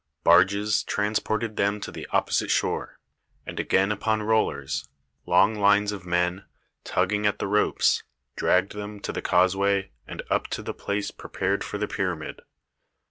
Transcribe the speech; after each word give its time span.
Barges 0.23 0.83
transported 0.83 1.57
them 1.57 1.79
to 1.81 1.91
the 1.91 2.07
opposite 2.09 2.49
shore, 2.49 2.97
and 3.45 3.59
again 3.59 3.91
upon 3.91 4.23
rollers, 4.23 4.87
long 5.27 5.53
lines 5.53 5.91
of 5.91 6.07
men, 6.07 6.45
tugging 6.83 7.27
at 7.27 7.37
the 7.37 7.45
ropes, 7.45 8.01
dragged 8.35 8.71
them 8.73 8.99
to 9.01 9.13
the 9.13 9.21
causeway 9.21 9.91
and 10.07 10.23
up 10.27 10.47
to 10.47 10.63
the 10.63 10.73
place 10.73 11.11
prepared 11.11 11.63
for 11.63 11.77
the 11.77 11.87
pyramid. 11.87 12.41